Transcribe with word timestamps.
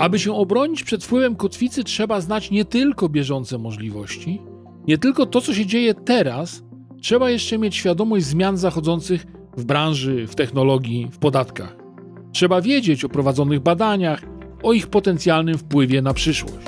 Aby 0.00 0.18
się 0.18 0.34
obronić 0.34 0.82
przed 0.84 1.04
wpływem 1.04 1.36
kotwicy, 1.36 1.84
trzeba 1.84 2.20
znać 2.20 2.50
nie 2.50 2.64
tylko 2.64 3.08
bieżące 3.08 3.58
możliwości, 3.58 4.40
nie 4.88 4.98
tylko 4.98 5.26
to, 5.26 5.40
co 5.40 5.54
się 5.54 5.66
dzieje 5.66 5.94
teraz, 5.94 6.62
trzeba 7.00 7.30
jeszcze 7.30 7.58
mieć 7.58 7.76
świadomość 7.76 8.26
zmian 8.26 8.56
zachodzących 8.56 9.26
w 9.56 9.64
branży, 9.64 10.26
w 10.26 10.34
technologii, 10.34 11.08
w 11.12 11.18
podatkach. 11.18 11.76
Trzeba 12.32 12.60
wiedzieć 12.60 13.04
o 13.04 13.08
prowadzonych 13.08 13.60
badaniach, 13.60 14.22
o 14.62 14.72
ich 14.72 14.86
potencjalnym 14.86 15.58
wpływie 15.58 16.02
na 16.02 16.14
przyszłość. 16.14 16.66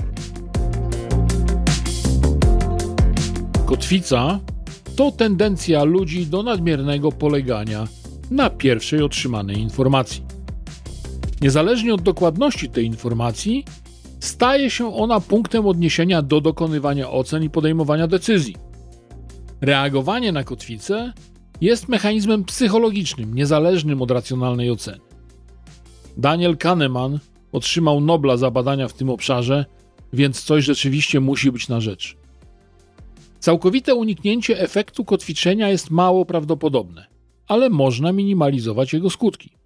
Kotwica 3.67 4.41
to 4.97 5.13
tendencja 5.13 5.85
ludzi 5.85 6.27
do 6.27 6.43
nadmiernego 6.43 7.13
polegania 7.13 7.89
na 8.31 8.51
pierwszej 8.51 9.03
otrzymanej 9.03 9.59
informacji. 9.59 10.32
Niezależnie 11.43 11.95
od 11.95 12.03
dokładności 12.03 12.69
tej 12.69 12.87
informacji, 12.87 13.65
staje 14.21 14.71
się 14.71 14.95
ona 14.95 15.21
punktem 15.21 15.67
odniesienia 15.67 16.23
do 16.23 16.41
dokonywania 16.41 17.11
ocen 17.11 17.43
i 17.43 17.51
podejmowania 17.51 18.07
decyzji. 18.07 18.57
Reagowanie 19.61 20.33
na 20.33 20.45
kotwicę 20.45 21.13
jest 21.61 21.89
mechanizmem 21.89 22.45
psychologicznym, 22.45 23.35
niezależnym 23.35 24.03
od 24.03 24.11
racjonalnej 24.11 24.71
oceny. 24.71 25.01
Daniel 26.17 26.57
Kahneman 26.57 27.19
otrzymał 27.53 28.01
Nobla 28.01 28.37
za 28.37 28.51
badania 28.51 28.89
w 28.89 28.93
tym 28.93 29.11
obszarze, 29.11 29.65
więc 30.13 30.43
coś 30.43 30.65
rzeczywiście 30.65 31.21
musi 31.21 31.53
być 31.53 31.69
na 31.69 31.81
rzecz. 31.81 32.17
Całkowite 33.39 33.95
uniknięcie 33.95 34.61
efektu 34.61 35.05
kotwiczenia 35.05 35.69
jest 35.69 35.91
mało 35.91 36.25
prawdopodobne, 36.25 37.07
ale 37.49 37.71
można 37.71 38.13
minimalizować 38.13 38.93
jego 38.93 39.11
skutki. 39.11 39.62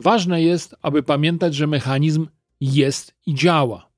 Ważne 0.00 0.42
jest, 0.42 0.74
aby 0.82 1.02
pamiętać, 1.02 1.54
że 1.54 1.66
mechanizm 1.66 2.26
jest 2.60 3.14
i 3.26 3.34
działa. 3.34 3.90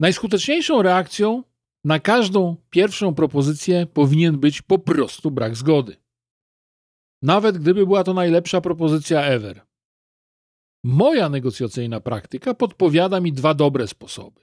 Najskuteczniejszą 0.00 0.82
reakcją 0.82 1.42
na 1.84 1.98
każdą 2.00 2.56
pierwszą 2.70 3.14
propozycję 3.14 3.86
powinien 3.86 4.38
być 4.38 4.62
po 4.62 4.78
prostu 4.78 5.30
brak 5.30 5.56
zgody. 5.56 5.96
Nawet 7.22 7.58
gdyby 7.58 7.86
była 7.86 8.04
to 8.04 8.14
najlepsza 8.14 8.60
propozycja 8.60 9.22
ever. 9.22 9.60
Moja 10.84 11.28
negocjacyjna 11.28 12.00
praktyka 12.00 12.54
podpowiada 12.54 13.20
mi 13.20 13.32
dwa 13.32 13.54
dobre 13.54 13.86
sposoby. 13.86 14.40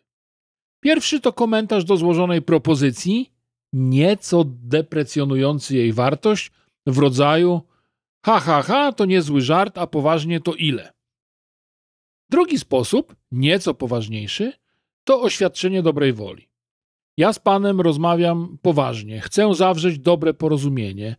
Pierwszy 0.80 1.20
to 1.20 1.34
komentarz 1.34 1.86
do 1.86 1.98
złożonej 1.98 2.42
propozycji, 2.42 3.32
nieco 3.74 4.44
deprecjonujący 4.48 5.76
jej 5.76 5.94
wartość, 5.94 6.52
w 6.86 6.98
rodzaju 6.98 7.62
ha, 8.26 8.40
ha, 8.40 8.62
ha, 8.62 8.92
to 8.92 9.06
niezły 9.06 9.42
żart, 9.42 9.78
a 9.78 9.88
poważnie 9.88 10.40
to 10.40 10.54
ile. 10.54 10.94
Drugi 12.30 12.60
sposób, 12.60 13.16
nieco 13.32 13.74
poważniejszy, 13.74 14.54
to 15.04 15.22
oświadczenie 15.22 15.84
dobrej 15.84 16.14
woli. 16.14 16.50
Ja 17.18 17.34
z 17.34 17.40
panem 17.40 17.82
rozmawiam 17.82 18.58
poważnie, 18.62 19.22
chcę 19.22 19.56
zawrzeć 19.56 20.00
dobre 20.00 20.34
porozumienie, 20.34 21.16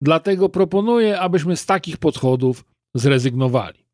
dlatego 0.00 0.48
proponuję, 0.48 1.20
abyśmy 1.20 1.56
z 1.56 1.66
takich 1.66 1.96
podchodów 1.96 2.64
zrezygnowali. 2.94 3.84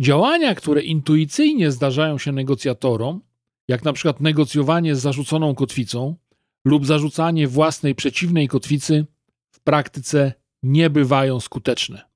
Działania, 0.00 0.54
które 0.54 0.82
intuicyjnie 0.82 1.70
zdarzają 1.70 2.18
się 2.18 2.32
negocjatorom, 2.32 3.20
jak 3.68 3.84
na 3.84 3.92
przykład 3.92 4.20
negocjowanie 4.20 4.96
z 4.96 5.00
zarzuconą 5.00 5.54
kotwicą 5.54 6.16
lub 6.64 6.86
zarzucanie 6.86 7.48
własnej 7.48 7.94
przeciwnej 7.94 8.48
kotwicy, 8.48 9.06
w 9.50 9.60
praktyce 9.60 10.32
nie 10.64 10.90
bywają 10.90 11.40
skuteczne. 11.40 12.10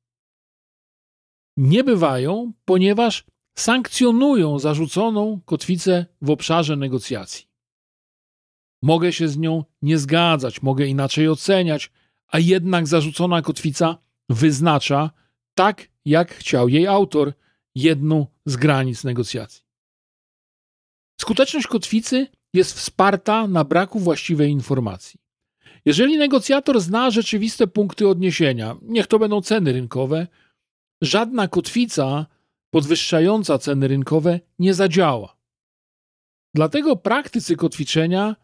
Nie 1.56 1.84
bywają, 1.84 2.52
ponieważ 2.64 3.24
sankcjonują 3.58 4.58
zarzuconą 4.58 5.40
kotwicę 5.44 6.06
w 6.22 6.30
obszarze 6.30 6.76
negocjacji. 6.76 7.48
Mogę 8.82 9.12
się 9.12 9.28
z 9.28 9.38
nią 9.38 9.64
nie 9.82 9.98
zgadzać, 9.98 10.62
mogę 10.62 10.86
inaczej 10.86 11.28
oceniać, 11.28 11.90
a 12.28 12.38
jednak 12.38 12.86
zarzucona 12.86 13.42
kotwica 13.42 13.98
wyznacza, 14.28 15.10
tak 15.54 15.88
jak 16.04 16.34
chciał 16.34 16.68
jej 16.68 16.86
autor, 16.86 17.32
jedną 17.74 18.26
z 18.46 18.56
granic 18.56 19.04
negocjacji. 19.04 19.62
Skuteczność 21.20 21.66
kotwicy 21.66 22.26
jest 22.54 22.72
wsparta 22.72 23.46
na 23.46 23.64
braku 23.64 23.98
właściwej 23.98 24.50
informacji. 24.50 25.20
Jeżeli 25.84 26.18
negocjator 26.18 26.80
zna 26.80 27.10
rzeczywiste 27.10 27.66
punkty 27.66 28.08
odniesienia, 28.08 28.76
niech 28.82 29.06
to 29.06 29.18
będą 29.18 29.42
ceny 29.42 29.72
rynkowe, 29.72 30.26
żadna 31.02 31.48
kotwica 31.48 32.26
podwyższająca 32.70 33.58
ceny 33.58 33.88
rynkowe 33.88 34.40
nie 34.58 34.74
zadziała. 34.74 35.36
Dlatego 36.54 36.96
praktycy 36.96 37.56
kotwiczenia 37.56 38.36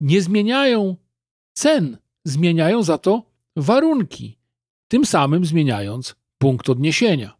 nie 0.00 0.22
zmieniają 0.22 0.96
cen, 1.56 1.98
zmieniają 2.24 2.82
za 2.82 2.98
to 2.98 3.22
warunki, 3.56 4.38
tym 4.88 5.06
samym 5.06 5.44
zmieniając 5.44 6.16
punkt 6.38 6.70
odniesienia. 6.70 7.36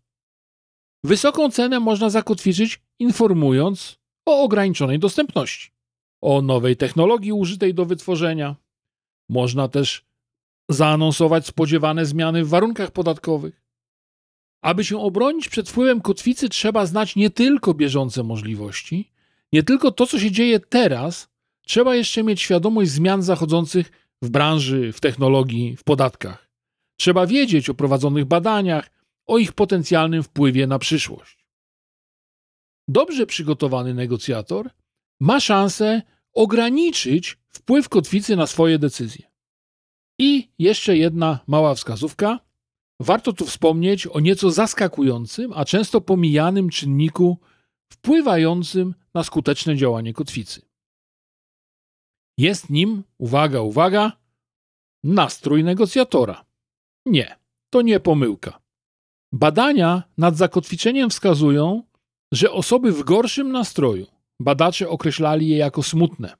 Wysoką 1.05 1.51
cenę 1.51 1.81
można 1.81 2.11
zakotwiczyć, 2.11 2.83
informując 2.99 3.99
o 4.29 4.43
ograniczonej 4.43 4.99
dostępności, 4.99 5.71
o 6.23 6.43
nowej 6.43 6.77
technologii 6.77 7.33
użytej 7.33 7.75
do 7.75 7.85
wytworzenia. 7.85 8.57
Można 9.29 9.69
też 9.69 10.05
zaanonsować 10.69 11.47
spodziewane 11.47 12.07
zmiany 12.07 12.45
w 12.45 12.49
warunkach 12.49 12.91
podatkowych. 12.91 13.62
Aby 14.62 14.85
się 14.85 14.99
obronić 14.99 15.49
przed 15.49 15.71
wpływem 15.71 16.01
kotwicy, 16.01 16.49
trzeba 16.49 16.87
znać 16.87 17.17
nie 17.17 17.31
tylko 17.31 17.75
bieżące 17.75 18.23
możliwości, 18.23 19.12
nie 19.53 19.62
tylko 19.62 19.91
to, 19.91 20.07
co 20.07 20.19
się 20.19 20.31
dzieje 20.31 20.61
teraz, 20.61 21.29
trzeba 21.67 21.95
jeszcze 21.95 22.23
mieć 22.23 22.41
świadomość 22.41 22.91
zmian 22.91 23.23
zachodzących 23.23 23.93
w 24.23 24.31
branży, 24.31 24.93
w 24.93 25.01
technologii, 25.01 25.77
w 25.77 25.85
podatkach. 25.85 26.51
Trzeba 26.97 27.27
wiedzieć 27.27 27.71
o 27.71 27.75
prowadzonych 27.75 28.25
badaniach, 28.25 28.91
o 29.27 29.39
ich 29.39 29.53
potencjalnym 29.53 30.23
wpływie 30.23 30.67
na 30.67 30.79
przyszłość. 30.79 31.45
Dobrze 32.89 33.27
przygotowany 33.27 33.95
negocjator 33.95 34.71
ma 35.21 35.41
szansę 35.41 36.03
ograniczyć 36.34 37.39
wpływ 37.49 37.89
kotwicy 37.89 38.37
na 38.37 38.47
swoje 38.47 38.78
decyzje. 38.78 39.31
I 40.19 40.49
jeszcze 40.59 40.97
jedna 40.97 41.39
mała 41.47 41.75
wskazówka. 41.75 42.41
Warto 43.00 43.33
tu 43.33 43.47
wspomnieć 43.47 44.06
o 44.06 44.21
nieco 44.21 44.50
zaskakującym, 44.50 45.53
a 45.53 45.65
często 45.65 46.00
pomijanym 46.00 46.71
czynniku 46.71 47.39
wpływającym 47.93 48.94
na 49.15 49.25
skuteczne 49.25 49.77
działanie 49.77 50.12
kotwicy. 50.12 50.62
Jest 52.39 52.71
nim, 52.71 53.05
uwaga, 53.19 53.61
uwaga, 53.61 54.12
nastrój 55.05 55.65
negocjatora. 55.65 56.44
Nie, 57.06 57.39
to 57.71 57.83
nie 57.83 58.00
pomyłka. 58.00 58.61
Badania 59.33 60.03
nad 60.19 60.37
zakotwiczeniem 60.37 61.11
wskazują, 61.11 61.83
że 62.33 62.53
osoby 62.53 62.93
w 62.93 63.03
gorszym 63.03 63.53
nastroju, 63.53 64.06
badacze 64.41 64.89
określali 64.89 65.49
je 65.49 65.56
jako 65.56 65.83
smutne, 65.83 66.37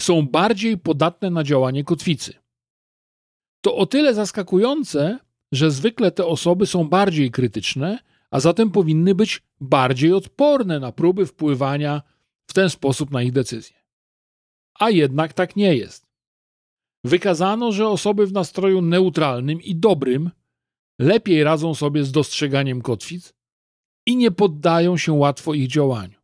są 0.00 0.22
bardziej 0.22 0.78
podatne 0.78 1.30
na 1.30 1.44
działanie 1.44 1.84
kotwicy. 1.84 2.34
To 3.60 3.76
o 3.76 3.86
tyle 3.86 4.14
zaskakujące, 4.14 5.18
że 5.52 5.70
zwykle 5.70 6.10
te 6.10 6.26
osoby 6.26 6.66
są 6.66 6.88
bardziej 6.88 7.30
krytyczne, 7.30 7.98
a 8.30 8.40
zatem 8.40 8.70
powinny 8.70 9.14
być 9.14 9.42
bardziej 9.60 10.12
odporne 10.12 10.80
na 10.80 10.92
próby 10.92 11.26
wpływania 11.26 12.02
w 12.46 12.54
ten 12.54 12.70
sposób 12.70 13.10
na 13.10 13.22
ich 13.22 13.32
decyzje. 13.32 13.76
A 14.78 14.90
jednak 14.90 15.32
tak 15.32 15.56
nie 15.56 15.76
jest. 15.76 16.06
Wykazano, 17.04 17.72
że 17.72 17.88
osoby 17.88 18.26
w 18.26 18.32
nastroju 18.32 18.82
neutralnym 18.82 19.62
i 19.62 19.76
dobrym 19.76 20.30
lepiej 20.98 21.44
radzą 21.44 21.74
sobie 21.74 22.04
z 22.04 22.12
dostrzeganiem 22.12 22.82
kotwic 22.82 23.34
i 24.06 24.16
nie 24.16 24.30
poddają 24.30 24.96
się 24.96 25.12
łatwo 25.12 25.54
ich 25.54 25.68
działaniu. 25.68 26.21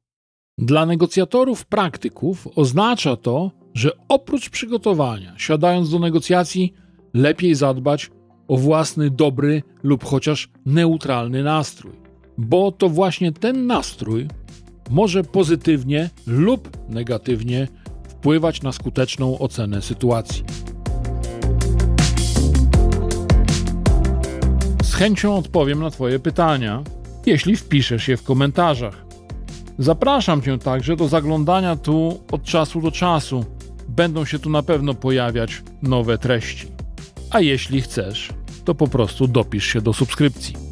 Dla 0.59 0.87
negocjatorów 0.87 1.67
praktyków 1.67 2.49
oznacza 2.55 3.17
to, 3.17 3.51
że 3.75 3.91
oprócz 4.09 4.51
przygotowania, 4.51 5.35
siadając 5.37 5.91
do 5.91 5.99
negocjacji, 5.99 6.75
lepiej 7.15 7.55
zadbać 7.55 8.11
o 8.49 8.57
własny 8.57 9.11
dobry 9.11 9.63
lub 9.83 10.05
chociaż 10.05 10.49
neutralny 10.67 11.43
nastrój, 11.43 11.93
bo 12.39 12.73
to 12.73 12.89
właśnie 12.89 13.33
ten 13.33 13.67
nastrój 13.67 14.29
może 14.91 15.25
pozytywnie 15.25 16.11
lub 16.27 16.71
negatywnie 16.89 17.69
wpływać 18.09 18.63
na 18.63 18.73
skuteczną 18.73 19.39
ocenę 19.39 19.83
sytuacji. 19.83 20.45
Z 24.83 24.95
chęcią 24.95 25.37
odpowiem 25.37 25.81
na 25.81 25.91
Twoje 25.91 26.19
pytania, 26.19 26.83
jeśli 27.27 27.57
wpiszesz 27.57 28.09
je 28.09 28.17
w 28.17 28.23
komentarzach. 28.23 29.08
Zapraszam 29.79 30.43
Cię 30.43 30.59
także 30.59 30.97
do 30.97 31.09
zaglądania 31.09 31.77
tu 31.77 32.21
od 32.33 32.45
czasu 32.45 32.81
do 32.81 32.91
czasu. 32.91 33.45
Będą 33.89 34.25
się 34.25 34.39
tu 34.39 34.51
na 34.51 34.63
pewno 34.63 34.95
pojawiać 34.95 35.63
nowe 35.83 36.19
treści. 36.19 36.67
A 37.31 37.41
jeśli 37.41 37.83
chcesz, 37.83 38.29
to 38.65 38.75
po 38.75 38.87
prostu 38.89 39.29
dopisz 39.29 39.67
się 39.67 39.81
do 39.81 39.93
subskrypcji. 39.93 40.68